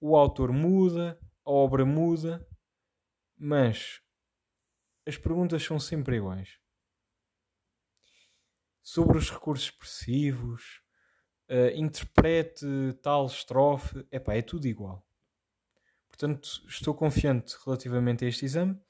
O 0.00 0.16
autor 0.16 0.52
muda, 0.52 1.18
a 1.44 1.50
obra 1.50 1.84
muda, 1.84 2.46
mas 3.36 4.00
as 5.06 5.16
perguntas 5.16 5.62
são 5.62 5.78
sempre 5.78 6.16
iguais. 6.16 6.58
Sobre 8.82 9.18
os 9.18 9.30
recursos 9.30 9.66
expressivos, 9.66 10.82
uh, 11.50 11.74
interprete 11.74 12.66
tal 13.02 13.26
estrofe, 13.26 14.06
epá, 14.10 14.34
é 14.34 14.42
tudo 14.42 14.66
igual. 14.66 15.04
Portanto, 16.08 16.64
estou 16.66 16.94
confiante 16.94 17.56
relativamente 17.64 18.24
a 18.24 18.28
este 18.28 18.44
exame. 18.44 18.80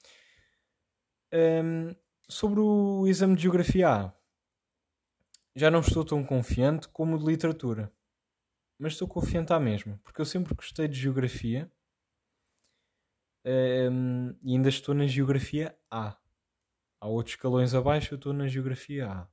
Um, 1.32 1.94
sobre 2.28 2.60
o 2.60 3.06
exame 3.06 3.36
de 3.36 3.42
Geografia 3.42 3.88
A, 3.88 4.12
já 5.54 5.70
não 5.70 5.80
estou 5.80 6.04
tão 6.04 6.24
confiante 6.24 6.88
como 6.88 7.16
o 7.16 7.18
de 7.18 7.26
Literatura. 7.26 7.92
Mas 8.78 8.92
estou 8.92 9.08
confiante 9.08 9.52
à 9.52 9.58
mesma, 9.58 10.00
porque 10.04 10.20
eu 10.20 10.24
sempre 10.24 10.54
gostei 10.54 10.86
de 10.86 10.98
Geografia 10.98 11.70
um, 13.44 14.36
e 14.42 14.54
ainda 14.54 14.68
estou 14.68 14.94
na 14.94 15.06
Geografia 15.06 15.76
A. 15.90 16.16
Há 17.00 17.08
outros 17.08 17.34
escalões 17.34 17.74
abaixo, 17.74 18.14
eu 18.14 18.16
estou 18.16 18.32
na 18.32 18.46
Geografia 18.46 19.10
A. 19.10 19.28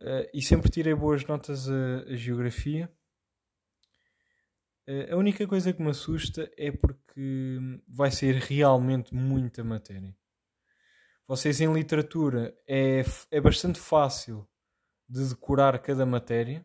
Uh, 0.00 0.28
e 0.34 0.42
sempre 0.42 0.70
tirei 0.70 0.94
boas 0.94 1.24
notas 1.24 1.68
a, 1.68 2.04
a 2.08 2.16
geografia. 2.16 2.92
Uh, 4.86 5.14
a 5.14 5.16
única 5.16 5.46
coisa 5.46 5.72
que 5.72 5.82
me 5.82 5.90
assusta 5.90 6.50
é 6.56 6.70
porque 6.70 7.58
vai 7.88 8.10
ser 8.10 8.34
realmente 8.34 9.14
muita 9.14 9.64
matéria. 9.64 10.14
vocês 11.26 11.60
em 11.60 11.72
literatura 11.72 12.54
é, 12.68 13.02
é 13.30 13.40
bastante 13.40 13.80
fácil 13.80 14.46
de 15.08 15.28
decorar 15.28 15.78
cada 15.80 16.04
matéria, 16.04 16.64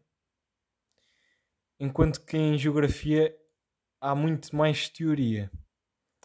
enquanto 1.79 2.25
que 2.25 2.38
em 2.38 2.57
geografia 2.57 3.36
há 4.01 4.13
muito 4.15 4.55
mais 4.55 4.89
teoria, 4.89 5.51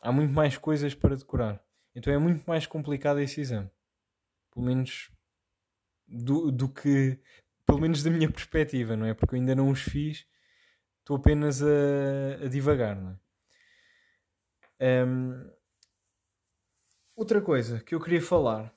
há 0.03 0.11
muito 0.11 0.33
mais 0.33 0.57
coisas 0.59 0.95
para 0.95 1.17
decorar. 1.17 1.65
Então 1.95 2.13
é 2.13 2.19
muito 2.19 2.45
mais 2.45 2.67
complicado 2.67 3.21
esse 3.21 3.41
exame. 3.41 3.71
Pelo 4.53 4.67
menos 4.67 5.11
do, 6.07 6.51
do 6.51 6.69
que. 6.69 7.19
Pelo 7.67 7.81
menos 7.81 8.03
da 8.03 8.11
minha 8.11 8.31
perspectiva, 8.31 8.97
não 8.97 9.07
é? 9.07 9.15
Porque 9.15 9.35
eu 9.35 9.39
ainda 9.39 9.55
não 9.55 9.71
os 9.71 9.81
fiz, 9.81 10.27
estou 11.01 11.17
apenas 11.17 11.63
a, 11.63 12.45
a 12.45 12.49
divagar, 12.49 12.97
não 12.97 13.11
é? 13.11 15.05
Um, 15.07 15.51
outra 17.17 17.41
coisa 17.41 17.81
que 17.81 17.95
eu 17.95 18.01
queria 18.01 18.21
falar 18.21 18.75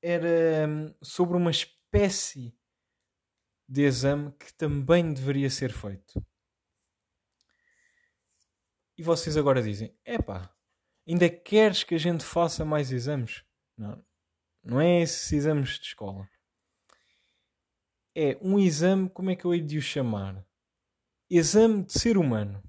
era 0.00 0.66
hum, 0.68 0.94
sobre 1.02 1.36
uma 1.36 1.50
espécie 1.50 2.56
de 3.68 3.82
exame 3.82 4.32
que 4.32 4.52
também 4.54 5.12
deveria 5.12 5.50
ser 5.50 5.72
feito. 5.72 6.24
E 8.96 9.02
vocês 9.02 9.36
agora 9.36 9.62
dizem: 9.62 9.96
epá, 10.04 10.54
ainda 11.06 11.28
queres 11.28 11.82
que 11.82 11.94
a 11.94 11.98
gente 11.98 12.24
faça 12.24 12.64
mais 12.64 12.92
exames? 12.92 13.44
Não, 13.76 14.04
não 14.62 14.80
é 14.80 15.00
esses 15.02 15.32
exames 15.32 15.78
de 15.78 15.86
escola. 15.86 16.28
É 18.14 18.38
um 18.42 18.58
exame, 18.58 19.08
como 19.08 19.30
é 19.30 19.36
que 19.36 19.44
eu 19.44 19.54
hei 19.54 19.60
de 19.60 19.78
o 19.78 19.82
chamar? 19.82 20.46
Exame 21.30 21.84
de 21.84 21.92
ser 21.92 22.18
humano. 22.18 22.62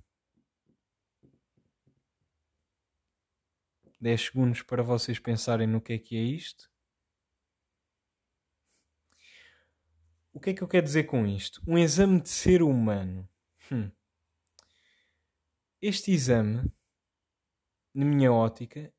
10 4.04 4.22
segundos 4.22 4.62
para 4.62 4.84
vocês 4.84 5.18
pensarem 5.18 5.66
no 5.66 5.82
que 5.82 5.94
é 5.94 5.98
que 5.98 6.18
é 6.18 6.22
isto. 6.22 6.70
O 10.34 10.40
que 10.40 10.50
é 10.50 10.54
que 10.54 10.62
eu 10.62 10.68
quero 10.68 10.86
dizer 10.86 11.06
com 11.06 11.26
isto? 11.26 11.62
Um 11.66 11.78
exame 11.78 12.20
de 12.20 12.28
ser 12.28 12.62
humano. 12.62 13.30
Hum. 13.72 13.90
Este 15.82 16.12
exame, 16.12 16.70
na 17.94 18.04
minha 18.04 18.32
ótica, 18.32 18.94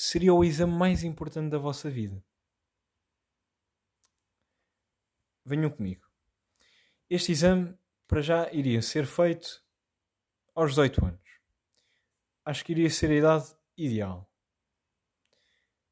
seria 0.00 0.32
o 0.32 0.44
exame 0.44 0.72
mais 0.72 1.02
importante 1.02 1.50
da 1.50 1.58
vossa 1.58 1.90
vida. 1.90 2.24
Venham 5.44 5.68
comigo. 5.68 6.06
Este 7.10 7.32
exame, 7.32 7.76
para 8.06 8.22
já, 8.22 8.52
iria 8.52 8.80
ser 8.80 9.06
feito 9.06 9.60
aos 10.54 10.70
18 10.70 11.04
anos. 11.04 11.40
Acho 12.44 12.64
que 12.64 12.70
iria 12.70 12.88
ser 12.88 13.10
a 13.10 13.14
idade 13.14 13.56
ideal. 13.76 14.30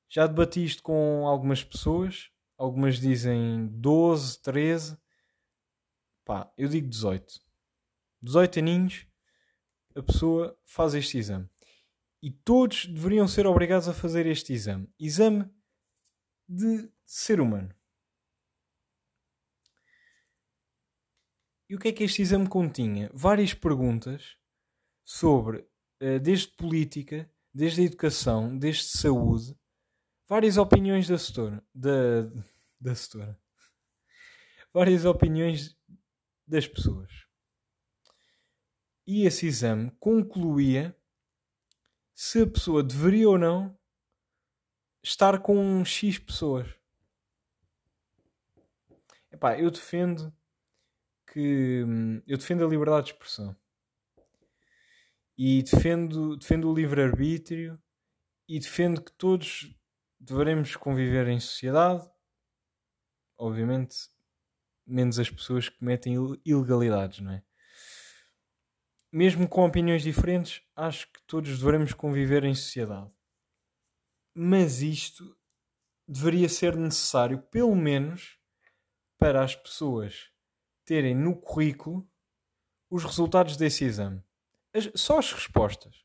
Já 0.08 0.28
debati 0.28 0.64
isto 0.64 0.84
com 0.84 1.26
algumas 1.26 1.64
pessoas. 1.64 2.30
Algumas 2.56 3.00
dizem 3.00 3.66
12, 3.72 4.40
13. 4.40 4.98
Pá, 6.24 6.52
eu 6.56 6.68
digo 6.68 6.88
18. 6.88 7.40
18 8.22 8.58
aninhos, 8.60 9.06
a 9.96 10.02
pessoa 10.02 10.56
faz 10.64 10.94
este 10.94 11.18
exame. 11.18 11.50
E 12.26 12.32
todos 12.32 12.86
deveriam 12.86 13.28
ser 13.28 13.46
obrigados 13.46 13.86
a 13.86 13.94
fazer 13.94 14.26
este 14.26 14.52
exame. 14.52 14.92
Exame 14.98 15.48
de 16.48 16.90
ser 17.04 17.40
humano. 17.40 17.72
E 21.70 21.76
o 21.76 21.78
que 21.78 21.86
é 21.86 21.92
que 21.92 22.02
este 22.02 22.22
exame 22.22 22.48
continha? 22.48 23.08
Várias 23.14 23.54
perguntas 23.54 24.36
sobre, 25.04 25.68
eh, 26.00 26.18
desde 26.18 26.48
política, 26.48 27.32
desde 27.54 27.82
educação, 27.82 28.58
desde 28.58 28.98
saúde, 28.98 29.56
várias 30.28 30.56
opiniões 30.56 31.06
da 31.06 31.18
setora. 31.18 31.64
Da, 31.72 32.22
da 32.80 32.92
setora. 32.96 33.40
Várias 34.74 35.04
opiniões 35.04 35.78
das 36.44 36.66
pessoas. 36.66 37.08
E 39.06 39.24
esse 39.24 39.46
exame 39.46 39.92
concluía 40.00 40.92
se 42.16 42.40
a 42.40 42.46
pessoa 42.46 42.82
deveria 42.82 43.28
ou 43.28 43.36
não 43.36 43.78
estar 45.02 45.38
com 45.42 45.84
X 45.84 46.18
pessoas. 46.18 46.66
Epá, 49.30 49.58
eu 49.60 49.70
defendo 49.70 50.34
que 51.30 51.84
eu 52.26 52.38
defendo 52.38 52.64
a 52.64 52.68
liberdade 52.68 53.08
de 53.08 53.12
expressão 53.12 53.54
e 55.36 55.62
defendo, 55.62 56.38
defendo 56.38 56.70
o 56.70 56.74
livre-arbítrio 56.74 57.78
e 58.48 58.58
defendo 58.58 59.04
que 59.04 59.12
todos 59.12 59.76
devemos 60.18 60.74
conviver 60.74 61.28
em 61.28 61.38
sociedade, 61.38 62.10
obviamente, 63.36 64.08
menos 64.86 65.18
as 65.18 65.28
pessoas 65.28 65.68
que 65.68 65.78
cometem 65.78 66.14
ilegalidades, 66.46 67.20
não 67.20 67.32
é? 67.32 67.44
Mesmo 69.16 69.48
com 69.48 69.64
opiniões 69.64 70.02
diferentes, 70.02 70.62
acho 70.76 71.10
que 71.10 71.22
todos 71.22 71.58
devemos 71.58 71.94
conviver 71.94 72.44
em 72.44 72.54
sociedade. 72.54 73.10
Mas 74.34 74.82
isto 74.82 75.34
deveria 76.06 76.50
ser 76.50 76.76
necessário, 76.76 77.40
pelo 77.44 77.74
menos, 77.74 78.38
para 79.16 79.42
as 79.42 79.56
pessoas 79.56 80.30
terem 80.84 81.14
no 81.14 81.34
currículo 81.34 82.06
os 82.90 83.04
resultados 83.04 83.56
desse 83.56 83.84
exame. 83.84 84.22
As, 84.74 84.90
só 84.94 85.18
as 85.18 85.32
respostas. 85.32 86.04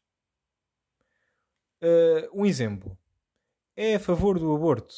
Uh, 1.84 2.32
um 2.34 2.45
exemplo. 2.45 2.97
É 3.76 3.95
a 3.95 4.00
favor 4.00 4.39
do 4.39 4.56
aborto? 4.56 4.95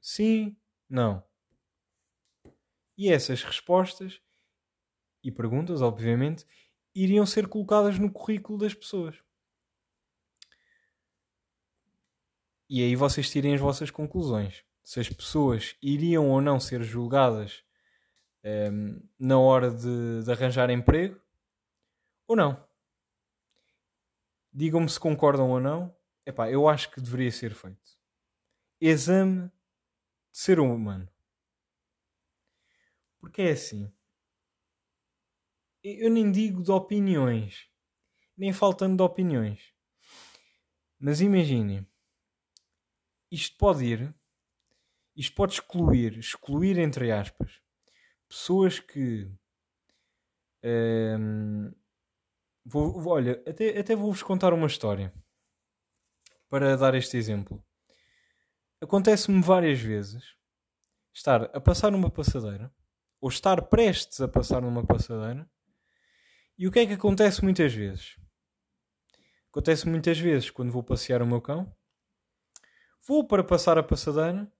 Sim? 0.00 0.56
Não? 0.88 1.28
E 2.96 3.10
essas 3.10 3.42
respostas 3.42 4.22
e 5.24 5.32
perguntas, 5.32 5.80
obviamente, 5.80 6.46
iriam 6.94 7.24
ser 7.24 7.48
colocadas 7.48 7.98
no 7.98 8.12
currículo 8.12 8.58
das 8.58 8.74
pessoas. 8.74 9.16
E 12.68 12.82
aí 12.82 12.94
vocês 12.94 13.30
tirem 13.30 13.54
as 13.54 13.60
vossas 13.60 13.90
conclusões. 13.90 14.62
Se 14.82 15.00
as 15.00 15.08
pessoas 15.08 15.76
iriam 15.82 16.28
ou 16.30 16.42
não 16.42 16.60
ser 16.60 16.82
julgadas 16.82 17.64
um, 18.44 18.48
ehm, 18.48 19.00
na 19.18 19.38
hora 19.38 19.70
de, 19.70 20.22
de 20.22 20.30
arranjar 20.30 20.68
emprego 20.68 21.18
ou 22.28 22.36
não. 22.36 22.62
Digam-me 24.52 24.88
se 24.88 25.00
concordam 25.00 25.50
ou 25.50 25.60
não. 25.60 25.94
Epá, 26.26 26.50
eu 26.50 26.68
acho 26.68 26.90
que 26.90 27.00
deveria 27.00 27.30
ser 27.32 27.54
feito. 27.54 27.98
Exame 28.80 29.48
de 29.48 30.38
ser 30.38 30.60
humano. 30.60 31.08
Porque 33.18 33.42
é 33.42 33.52
assim 33.52 33.90
eu 35.84 36.10
nem 36.10 36.32
digo 36.32 36.62
de 36.62 36.72
opiniões, 36.72 37.68
nem 38.36 38.52
faltando 38.52 38.96
de 38.96 39.02
opiniões. 39.02 39.74
Mas 40.98 41.20
imaginem, 41.20 41.86
isto 43.30 43.56
pode 43.58 43.84
ir, 43.84 44.14
isto 45.14 45.34
pode 45.34 45.52
excluir, 45.52 46.18
excluir 46.18 46.78
entre 46.78 47.12
aspas, 47.12 47.60
pessoas 48.26 48.80
que. 48.80 49.30
Hum, 50.64 51.70
vou, 52.64 53.06
olha, 53.06 53.42
até, 53.46 53.78
até 53.78 53.94
vou-vos 53.94 54.22
contar 54.22 54.54
uma 54.54 54.66
história 54.66 55.12
para 56.48 56.76
dar 56.78 56.94
este 56.94 57.18
exemplo. 57.18 57.62
Acontece-me 58.80 59.42
várias 59.42 59.80
vezes 59.80 60.34
estar 61.12 61.44
a 61.54 61.60
passar 61.60 61.90
numa 61.90 62.10
passadeira 62.10 62.74
ou 63.20 63.28
estar 63.28 63.60
prestes 63.68 64.20
a 64.20 64.28
passar 64.28 64.62
numa 64.62 64.86
passadeira 64.86 65.48
e 66.56 66.68
o 66.68 66.72
que 66.72 66.80
é 66.80 66.86
que 66.86 66.92
acontece 66.92 67.42
muitas 67.42 67.72
vezes? 67.72 68.16
Acontece 69.50 69.88
muitas 69.88 70.18
vezes 70.18 70.50
quando 70.50 70.72
vou 70.72 70.82
passear 70.82 71.22
o 71.22 71.26
meu 71.26 71.40
cão, 71.40 71.74
vou 73.06 73.26
para 73.26 73.44
passar 73.44 73.78
a 73.78 73.82
passadeira 73.82 74.50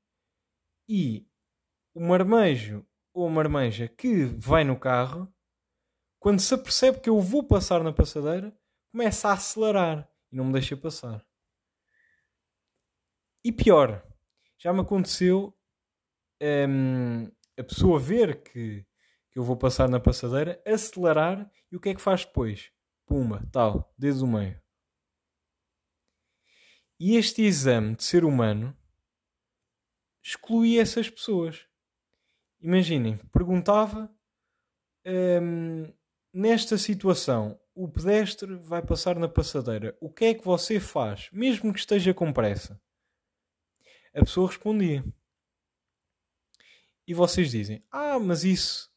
e 0.88 1.26
o 1.94 2.00
marmejo 2.00 2.87
ou 3.12 3.26
a 3.26 3.30
marmeja 3.30 3.88
que 3.88 4.24
vai 4.24 4.64
no 4.64 4.78
carro, 4.78 5.33
quando 6.18 6.40
se 6.40 6.54
apercebe 6.54 7.00
que 7.00 7.09
eu 7.09 7.20
vou 7.20 7.44
passar 7.44 7.83
na 7.83 7.92
passadeira, 7.92 8.57
começa 8.90 9.28
a 9.28 9.33
acelerar 9.35 10.09
e 10.33 10.37
não 10.37 10.46
me 10.46 10.52
deixa 10.52 10.76
passar. 10.76 11.24
E 13.44 13.52
pior, 13.52 14.04
já 14.59 14.72
me 14.72 14.80
aconteceu 14.80 15.57
hum, 16.40 17.30
a 17.59 17.62
pessoa 17.62 18.00
ver 18.00 18.42
que 18.42 18.85
que 19.35 19.40
eu 19.40 19.42
vou 19.42 19.57
passar 19.57 19.88
na 19.88 19.99
passadeira, 19.99 20.62
acelerar 20.64 21.51
e 21.70 21.75
o 21.75 21.81
que 21.81 21.88
é 21.88 21.94
que 21.94 22.01
faz 22.01 22.25
depois? 22.25 22.70
Pumba, 23.05 23.44
tal, 23.51 23.92
desde 23.99 24.23
o 24.23 24.29
meio. 24.29 24.62
E 27.01 27.16
este 27.16 27.42
exame 27.42 27.97
de 27.97 28.05
ser 28.05 28.25
humano 28.25 28.75
excluía 30.23 30.81
essas 30.81 31.11
pessoas. 31.11 31.66
Imaginem, 32.61 33.18
perguntava 33.33 34.09
hum, 35.42 35.92
nesta 36.33 36.79
situação 36.79 37.61
o 37.75 37.88
pedestre 37.88 38.55
vai 38.55 38.83
passar 38.83 39.18
na 39.18 39.29
passadeira. 39.29 39.99
O 40.01 40.09
que 40.09 40.27
é 40.27 40.35
que 40.35 40.44
você 40.44 40.79
faz? 40.79 41.29
Mesmo 41.33 41.73
que 41.73 41.81
esteja 41.81 42.14
com 42.14 42.33
pressa. 42.33 42.81
A 44.14 44.20
pessoa 44.20 44.47
respondia. 44.47 45.05
E 47.05 47.12
vocês 47.12 47.51
dizem: 47.51 47.85
Ah, 47.90 48.20
mas 48.20 48.44
isso. 48.44 48.93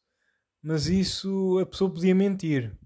Mas 0.67 0.88
isso 0.88 1.60
a 1.60 1.65
pessoa 1.65 1.89
podia 1.89 2.13
mentir. 2.13 2.77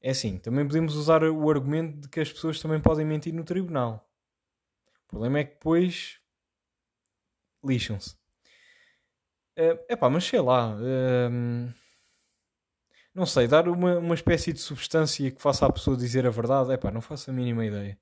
É 0.00 0.10
assim, 0.10 0.38
também 0.38 0.64
podemos 0.64 0.94
usar 0.94 1.24
o 1.24 1.50
argumento 1.50 2.02
de 2.02 2.08
que 2.08 2.20
as 2.20 2.32
pessoas 2.32 2.60
também 2.60 2.80
podem 2.80 3.04
mentir 3.04 3.34
no 3.34 3.42
tribunal. 3.42 4.08
O 5.06 5.08
problema 5.08 5.40
é 5.40 5.44
que 5.44 5.54
depois 5.54 6.20
lixam-se. 7.64 8.16
É 9.56 9.72
uh, 9.72 9.98
pá, 9.98 10.08
mas 10.08 10.22
sei 10.22 10.40
lá. 10.40 10.76
Uh, 10.76 11.74
não 13.12 13.26
sei, 13.26 13.48
dar 13.48 13.68
uma, 13.68 13.98
uma 13.98 14.14
espécie 14.14 14.52
de 14.52 14.60
substância 14.60 15.32
que 15.32 15.42
faça 15.42 15.66
a 15.66 15.72
pessoa 15.72 15.96
dizer 15.96 16.24
a 16.28 16.30
verdade, 16.30 16.72
é 16.72 16.76
pá, 16.76 16.92
não 16.92 17.00
faço 17.00 17.32
a 17.32 17.34
mínima 17.34 17.66
ideia. 17.66 17.98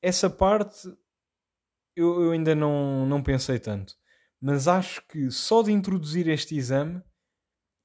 Essa 0.00 0.30
parte 0.30 0.88
eu, 1.94 2.22
eu 2.22 2.30
ainda 2.30 2.54
não, 2.54 3.04
não 3.04 3.22
pensei 3.22 3.58
tanto. 3.58 4.00
Mas 4.44 4.66
acho 4.66 5.00
que 5.06 5.30
só 5.30 5.62
de 5.62 5.70
introduzir 5.70 6.26
este 6.26 6.56
exame 6.56 7.00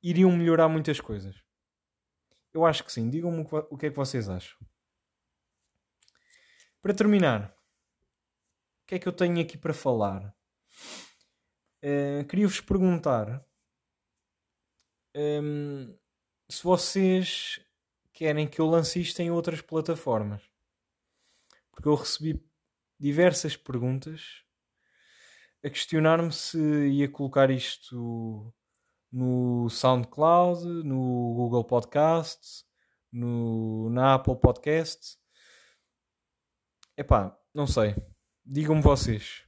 iriam 0.02 0.32
melhorar 0.32 0.68
muitas 0.68 1.00
coisas. 1.00 1.40
Eu 2.52 2.66
acho 2.66 2.84
que 2.84 2.92
sim. 2.92 3.12
Digam-me 3.12 3.48
o 3.70 3.78
que 3.78 3.86
é 3.86 3.90
que 3.92 3.96
vocês 3.96 4.28
acham. 4.28 4.58
Para 6.82 6.96
terminar, 6.96 7.56
o 8.82 8.88
que 8.88 8.96
é 8.96 9.00
que 9.00 9.08
eu 9.08 9.14
tenho 9.14 9.40
aqui 9.40 9.56
para 9.56 9.72
falar? 9.72 10.36
Uh, 11.84 12.26
Queria-vos 12.28 12.60
perguntar 12.60 13.46
um, 15.16 15.20
ehm, 15.20 15.96
se 16.50 16.64
vocês 16.64 17.64
querem 18.12 18.48
que 18.48 18.60
eu 18.60 18.66
lance 18.66 19.00
isto 19.00 19.20
em 19.20 19.30
outras 19.30 19.62
plataformas. 19.62 20.42
Porque 21.70 21.88
eu 21.88 21.94
recebi 21.94 22.44
diversas 23.00 23.56
perguntas 23.56 24.47
a 25.68 25.70
questionar-me 25.70 26.32
se 26.32 26.58
ia 26.88 27.10
colocar 27.10 27.52
isto 27.52 28.54
no 29.12 29.70
SoundCloud, 29.70 30.66
no 30.84 31.34
Google 31.36 31.66
Podcast, 31.66 32.66
no, 33.12 33.90
na 33.90 34.16
Apple 34.16 34.40
Podcast. 34.40 35.18
Epá, 36.96 37.38
não 37.54 37.68
sei. 37.68 37.96
Digam-me 38.46 38.82
vocês. 38.82 39.44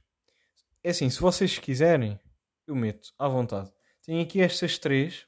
É 0.84 0.90
assim, 0.90 1.08
se 1.08 1.20
vocês 1.20 1.58
quiserem, 1.58 2.20
eu 2.66 2.74
meto 2.74 3.12
à 3.18 3.26
vontade. 3.26 3.72
Tenho 4.02 4.22
aqui 4.22 4.40
estas 4.40 4.78
três, 4.78 5.26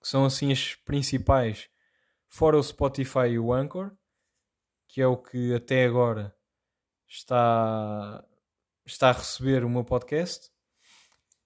que 0.00 0.08
são 0.08 0.24
assim 0.24 0.50
as 0.50 0.74
principais, 0.74 1.68
fora 2.28 2.58
o 2.58 2.62
Spotify 2.62 3.28
e 3.30 3.38
o 3.38 3.52
Anchor, 3.52 3.94
que 4.88 5.02
é 5.02 5.06
o 5.06 5.16
que 5.16 5.54
até 5.54 5.84
agora 5.84 6.34
está, 7.06 8.24
está 8.84 9.10
a 9.10 9.12
receber 9.12 9.64
o 9.64 9.70
meu 9.70 9.84
podcast. 9.84 10.50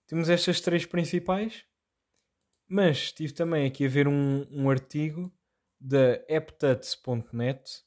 Temos 0.06 0.28
estas 0.28 0.60
três 0.60 0.84
principais, 0.84 1.64
mas 2.66 2.96
estive 2.98 3.32
também 3.32 3.66
aqui 3.66 3.86
a 3.86 3.88
ver 3.88 4.08
um, 4.08 4.46
um 4.50 4.68
artigo 4.70 5.32
da 5.80 6.14
apptuts.net 6.34 7.84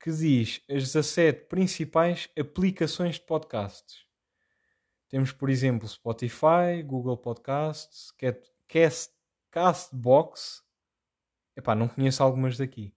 que 0.00 0.10
diz 0.10 0.60
as 0.68 0.92
17 0.92 1.46
principais 1.46 2.28
aplicações 2.38 3.16
de 3.16 3.22
podcasts. 3.26 4.04
Temos, 5.08 5.30
por 5.30 5.48
exemplo, 5.50 5.86
Spotify, 5.86 6.82
Google 6.84 7.16
Podcasts, 7.16 8.12
Cast, 8.66 9.12
Castbox. 9.50 10.62
Epá, 11.56 11.74
não 11.74 11.86
conheço 11.86 12.22
algumas 12.22 12.56
daqui. 12.56 12.94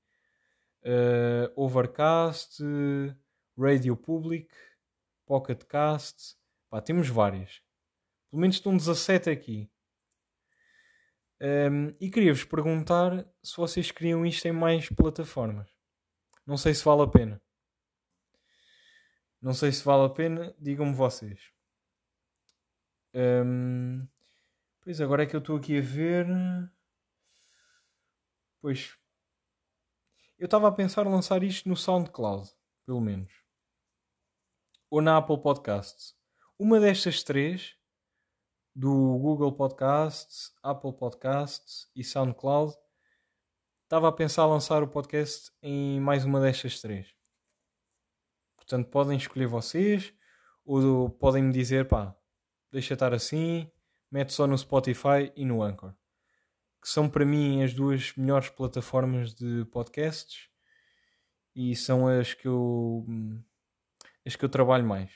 Uh, 0.81 1.51
Overcast, 1.55 2.63
Radio 3.57 3.95
Public, 3.97 4.47
Pocket 5.25 5.63
Cast. 5.65 6.35
Pá, 6.69 6.81
temos 6.81 7.09
várias. 7.09 7.61
Pelo 8.29 8.41
menos 8.41 8.57
estão 8.57 8.75
17 8.75 9.29
aqui. 9.29 9.71
Um, 11.41 11.89
e 11.99 12.09
queria-vos 12.09 12.43
perguntar 12.43 13.25
se 13.43 13.57
vocês 13.57 13.91
queriam 13.91 14.25
isto 14.25 14.45
em 14.47 14.51
mais 14.51 14.89
plataformas. 14.89 15.69
Não 16.45 16.57
sei 16.57 16.73
se 16.73 16.83
vale 16.83 17.03
a 17.03 17.07
pena. 17.07 17.41
Não 19.41 19.53
sei 19.53 19.71
se 19.71 19.83
vale 19.83 20.05
a 20.05 20.09
pena, 20.09 20.55
digam-me 20.59 20.93
vocês. 20.93 21.51
Um, 23.13 24.07
pois 24.81 24.99
agora 24.99 25.23
é 25.23 25.25
que 25.25 25.35
eu 25.35 25.39
estou 25.39 25.57
aqui 25.57 25.77
a 25.77 25.81
ver. 25.81 26.27
Pois. 28.61 28.97
Eu 30.37 30.45
estava 30.45 30.67
a 30.67 30.71
pensar 30.71 31.07
lançar 31.07 31.43
isto 31.43 31.69
no 31.69 31.77
SoundCloud, 31.77 32.49
pelo 32.85 32.99
menos. 32.99 33.44
Ou 34.95 35.01
na 35.01 35.17
Apple 35.17 35.37
Podcasts. 35.41 36.15
Uma 36.57 36.79
destas 36.79 37.21
três 37.21 37.75
do 38.73 38.89
Google 39.17 39.51
Podcasts, 39.51 40.53
Apple 40.63 40.93
Podcasts 40.93 41.89
e 41.93 42.01
SoundCloud, 42.01 42.73
estava 43.83 44.07
a 44.07 44.11
pensar 44.13 44.45
lançar 44.45 44.81
o 44.81 44.87
podcast 44.87 45.51
em 45.61 45.99
mais 45.99 46.23
uma 46.23 46.39
destas 46.39 46.79
três. 46.79 47.13
Portanto, 48.55 48.89
podem 48.89 49.17
escolher 49.17 49.47
vocês 49.47 50.13
ou 50.63 51.09
podem 51.09 51.43
me 51.43 51.51
dizer, 51.51 51.89
pá, 51.89 52.15
deixa 52.71 52.93
estar 52.93 53.13
assim, 53.13 53.69
mete 54.09 54.31
só 54.31 54.47
no 54.47 54.57
Spotify 54.57 55.29
e 55.35 55.43
no 55.43 55.61
Anchor. 55.61 55.93
Que 56.81 56.87
são 56.87 57.09
para 57.09 57.25
mim 57.25 57.61
as 57.61 57.73
duas 57.73 58.15
melhores 58.15 58.47
plataformas 58.47 59.33
de 59.33 59.65
podcasts 59.65 60.47
e 61.53 61.75
são 61.75 62.07
as 62.07 62.33
que 62.33 62.47
eu 62.47 63.05
as 64.25 64.35
que 64.35 64.45
eu 64.45 64.49
trabalho 64.49 64.85
mais. 64.85 65.11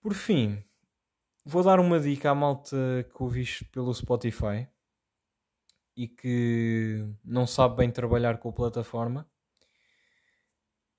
Por 0.00 0.14
fim, 0.14 0.62
Vou 1.50 1.62
dar 1.62 1.80
uma 1.80 1.98
dica 1.98 2.30
à 2.30 2.34
malta 2.34 2.76
que 3.10 3.22
ouviste 3.22 3.64
pelo 3.64 3.94
Spotify 3.94 4.68
e 5.96 6.06
que 6.06 7.02
não 7.24 7.46
sabe 7.46 7.76
bem 7.76 7.90
trabalhar 7.90 8.36
com 8.36 8.50
a 8.50 8.52
plataforma. 8.52 9.26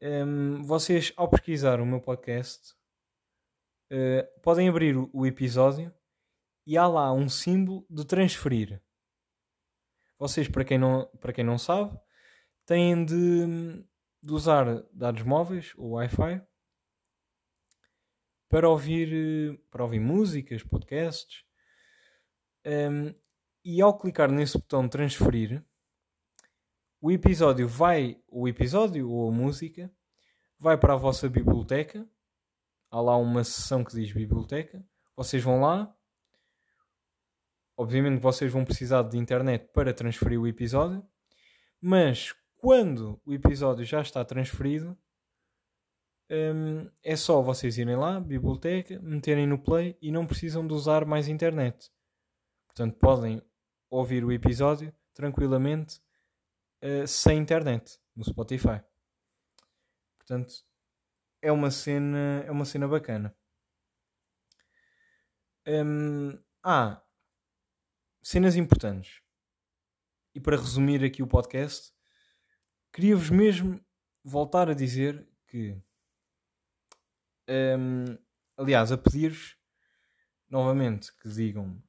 Um, 0.02 0.64
vocês, 0.64 1.14
ao 1.16 1.30
pesquisar 1.30 1.80
o 1.80 1.86
meu 1.86 2.02
podcast, 2.02 2.74
uh, 3.92 4.42
podem 4.42 4.68
abrir 4.68 4.98
o, 4.98 5.24
episódio 5.24 5.94
e 6.66 6.76
há 6.76 6.88
lá 6.88 7.14
um 7.14 7.30
símbolo 7.30 7.86
de 7.88 8.04
transferir. 8.04 8.82
Vocês, 10.18 10.48
para 10.48 10.66
quem 10.66 10.80
não, 10.80 11.06
para 11.20 11.32
quem 11.32 11.44
não 11.44 11.60
sabe, 11.60 11.96
têm 12.66 13.06
de, 13.06 13.86
de 14.22 14.34
usar 14.34 14.84
dados 14.92 15.24
móveis 15.24 15.74
ou 15.78 15.92
Wi-Fi 15.92 16.42
para 18.50 18.68
ouvir, 18.68 19.60
para 19.70 19.84
ouvir 19.84 20.00
músicas, 20.00 20.64
podcasts. 20.64 21.44
Um, 22.66 23.14
e 23.64 23.82
ao 23.82 23.98
clicar 23.98 24.32
nesse 24.32 24.58
botão 24.58 24.90
transferir, 24.90 25.64
o 27.00 27.12
episódio 27.12 27.68
vai, 27.68 28.22
o 28.28 28.48
episódio 28.48 29.10
ou 29.10 29.30
a 29.30 29.32
música, 29.32 29.92
vai 30.58 30.78
para 30.78 30.94
a 30.94 30.98
vossa 30.98 31.30
biblioteca. 31.30 32.08
Há 32.92 33.00
lá 33.00 33.16
uma 33.16 33.44
seção 33.44 33.84
que 33.84 33.94
diz 33.94 34.12
biblioteca. 34.12 34.84
Vocês 35.16 35.44
vão 35.44 35.62
lá. 35.62 35.96
Obviamente 37.78 38.20
vocês 38.20 38.52
vão 38.52 38.66
precisar 38.66 39.04
de 39.04 39.18
internet 39.18 39.70
para 39.74 39.94
transferir 39.94 40.42
o 40.42 40.48
episódio. 40.48 41.06
Mas 41.80 42.34
quando 42.60 43.22
o 43.26 43.34
episódio 43.34 43.86
já 43.86 44.02
está 44.02 44.24
transferido, 44.26 44.98
um, 46.30 46.92
é 47.02 47.16
só 47.16 47.42
vocês 47.42 47.78
irem 47.78 47.96
lá, 47.96 48.20
biblioteca, 48.20 49.00
meterem 49.00 49.48
no 49.48 49.58
play 49.58 49.98
e 50.02 50.12
não 50.12 50.28
precisam 50.28 50.68
de 50.68 50.74
usar 50.74 51.06
mais 51.06 51.30
internet. 51.30 51.90
Portanto, 52.68 53.00
podem 53.00 53.42
ouvir 53.90 54.26
o 54.26 54.32
episódio 54.32 54.94
tranquilamente 55.14 56.02
uh, 56.84 57.08
sem 57.08 57.40
internet 57.40 57.98
no 58.14 58.26
Spotify. 58.26 58.84
Portanto, 60.18 60.54
é 61.42 61.52
uma 61.52 61.72
cena, 61.72 62.44
é 62.46 62.52
uma 62.52 62.66
cena 62.66 62.88
bacana. 62.90 63.34
Um, 65.66 66.38
ah, 66.62 67.02
cenas 68.22 68.58
importantes. 68.58 69.22
E 70.36 70.42
para 70.42 70.58
resumir 70.58 71.04
aqui 71.06 71.24
o 71.24 71.28
podcast, 71.28 71.94
queria-vos 72.92 73.30
mesmo 73.30 73.84
voltar 74.24 74.70
a 74.70 74.74
dizer 74.74 75.28
que 75.48 75.76
um, 77.50 78.18
aliás, 78.58 78.92
a 78.92 78.98
pedir-vos 78.98 79.58
novamente 80.50 81.14
que 81.18 81.30
digam 81.30 81.82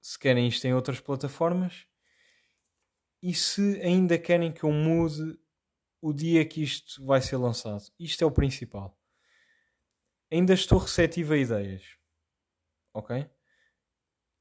se 0.00 0.18
querem 0.18 0.48
isto 0.48 0.64
em 0.66 0.74
outras 0.74 1.00
plataformas 1.00 1.86
e 3.22 3.34
se 3.34 3.80
ainda 3.82 4.18
querem 4.18 4.50
que 4.50 4.64
eu 4.64 4.72
mude 4.72 5.38
o 6.00 6.12
dia 6.12 6.44
que 6.46 6.62
isto 6.62 7.04
vai 7.04 7.20
ser 7.20 7.36
lançado. 7.36 7.84
Isto 7.98 8.24
é 8.24 8.26
o 8.26 8.32
principal. 8.32 8.98
Ainda 10.32 10.54
estou 10.54 10.78
receptivo 10.78 11.34
a 11.34 11.36
ideias. 11.36 11.98
Ok? 12.94 13.28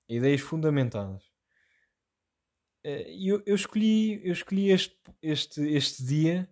Ideias 0.08 0.42
fundamentadas. 0.42 1.29
Eh, 2.84 3.12
eu, 3.12 3.42
eu 3.46 3.56
escolhi, 3.56 4.26
eu 4.26 4.34
escolhi 4.34 4.70
este, 4.70 4.98
este, 5.22 5.62
este 5.62 6.04
dia 6.04 6.50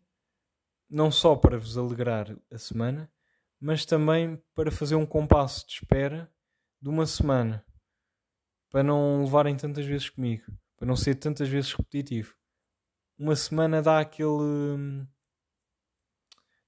não 0.90 1.12
só 1.12 1.36
para 1.36 1.58
vos 1.58 1.78
alegrar 1.78 2.38
a 2.52 2.58
semana, 2.58 3.12
mas 3.60 3.86
também 3.86 4.42
para 4.54 4.72
fazer 4.72 4.96
um 4.96 5.06
compasso 5.06 5.66
de 5.68 5.74
espera 5.74 6.32
de 6.82 6.90
uma 6.90 7.06
semana. 7.06 7.66
Para 8.70 8.84
não 8.84 9.24
levarem 9.24 9.56
tantas 9.56 9.86
vezes 9.86 10.10
comigo. 10.10 10.46
Para 10.76 10.88
não 10.88 10.96
ser 10.96 11.16
tantas 11.16 11.48
vezes 11.50 11.74
repetitivo. 11.74 12.36
Uma 13.18 13.36
semana 13.36 13.82
dá 13.82 14.00
aquele. 14.00 15.08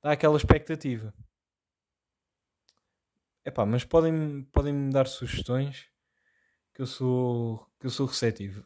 dá 0.01 0.13
aquela 0.13 0.37
expectativa. 0.37 1.13
Epá, 3.45 3.65
mas 3.65 3.83
podem, 3.83 4.43
podem 4.51 4.73
me 4.73 4.91
dar 4.91 5.07
sugestões 5.07 5.87
que 6.73 6.81
eu 6.81 6.87
sou, 6.87 7.67
que 7.79 7.85
eu 7.85 7.89
sou 7.89 8.05
receptivo. 8.05 8.65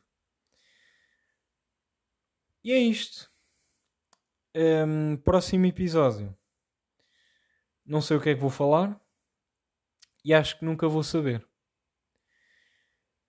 E 2.64 2.72
é 2.72 2.78
isto. 2.78 3.30
Um, 4.56 5.18
próximo 5.18 5.66
episódio. 5.66 6.36
Não 7.86 8.02
sei 8.02 8.18
o 8.18 8.22
que 8.22 8.30
é 8.30 8.36
que 8.36 8.42
vou 8.42 8.50
falar. 8.50 9.00
E 10.24 10.34
acho 10.34 10.58
que 10.58 10.66
nunca 10.66 10.88
vou 10.88 11.04
saber. 11.04 11.46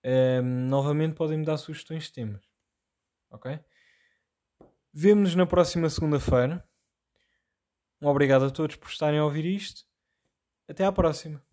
Um, 0.05 0.67
novamente 0.67 1.15
podem 1.15 1.39
me 1.39 1.45
dar 1.45 1.57
sugestões 1.57 2.05
de 2.05 2.13
temas. 2.13 2.45
Ok? 3.29 3.59
Vemo-nos 4.93 5.35
na 5.35 5.45
próxima 5.45 5.89
segunda-feira. 5.89 6.65
Um 8.01 8.07
obrigado 8.07 8.45
a 8.45 8.51
todos 8.51 8.77
por 8.77 8.87
estarem 8.87 9.19
a 9.19 9.25
ouvir 9.25 9.45
isto. 9.45 9.83
Até 10.67 10.85
à 10.85 10.91
próxima. 10.91 11.43